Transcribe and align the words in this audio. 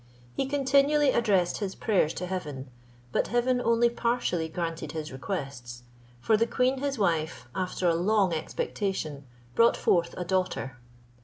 He 0.33 0.47
continually 0.47 1.11
addressed 1.11 1.59
his 1.59 1.75
prayers 1.75 2.11
to 2.15 2.25
heaven, 2.25 2.71
but 3.11 3.27
heaven 3.27 3.61
only 3.61 3.87
partially 3.87 4.49
granted 4.49 4.93
his 4.93 5.11
requests, 5.11 5.83
for 6.19 6.35
the 6.35 6.47
queen 6.47 6.79
his 6.79 6.97
wife, 6.97 7.47
after 7.53 7.87
a 7.87 7.93
long 7.93 8.33
expectation, 8.33 9.27
brought 9.53 9.77
forth 9.77 10.15
a 10.17 10.25
daughter. 10.25 10.75